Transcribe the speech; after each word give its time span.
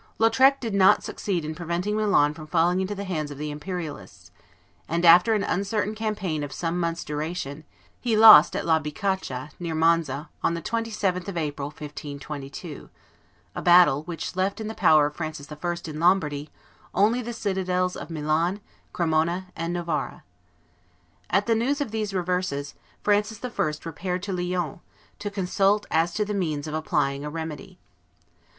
Lautrec 0.17 0.59
did 0.59 0.73
not 0.73 1.03
succeed 1.03 1.45
in 1.45 1.53
preventing 1.53 1.95
Milan 1.95 2.33
from 2.33 2.47
falling 2.47 2.81
into 2.81 2.95
the 2.95 3.03
hands 3.03 3.29
of 3.29 3.37
the 3.37 3.51
Imperialists, 3.51 4.31
and, 4.89 5.05
after 5.05 5.35
an 5.35 5.43
uncertain 5.43 5.93
campaign 5.93 6.43
of 6.43 6.51
some 6.51 6.79
months' 6.79 7.03
duration, 7.03 7.65
he 7.99 8.17
lost 8.17 8.55
at 8.55 8.65
La 8.65 8.79
Bicocca, 8.79 9.51
near 9.59 9.75
Monza, 9.75 10.27
on 10.41 10.55
the 10.55 10.61
27th 10.63 11.27
of 11.27 11.37
April, 11.37 11.67
1522, 11.67 12.89
a 13.53 13.61
battle, 13.61 14.01
which 14.05 14.35
left 14.35 14.59
in 14.59 14.67
the 14.67 14.73
power 14.73 15.05
of 15.05 15.15
Francis 15.15 15.51
I., 15.51 15.75
in 15.87 15.99
Lombardy, 15.99 16.49
only 16.95 17.21
the 17.21 17.31
citadels 17.31 17.95
of 17.95 18.09
Milan, 18.09 18.59
Cremona, 18.93 19.49
and 19.55 19.71
Novara. 19.71 20.23
At 21.29 21.45
the 21.45 21.53
news 21.53 21.79
of 21.79 21.91
these 21.91 22.11
reverses, 22.11 22.73
Francis 23.03 23.39
I. 23.45 23.69
repaired 23.87 24.23
to 24.23 24.33
Lyons, 24.33 24.79
to 25.19 25.29
consult 25.29 25.85
as 25.91 26.11
to 26.15 26.25
the 26.25 26.33
means 26.33 26.65
of 26.65 26.73
applying 26.73 27.23
a 27.23 27.29
remedy. 27.29 27.77